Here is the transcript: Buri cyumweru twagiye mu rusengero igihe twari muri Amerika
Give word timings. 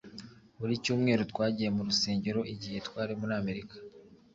Buri 0.59 0.73
cyumweru 0.83 1.21
twagiye 1.31 1.69
mu 1.75 1.81
rusengero 1.87 2.39
igihe 2.53 2.77
twari 2.87 3.13
muri 3.19 3.33
Amerika 3.41 3.75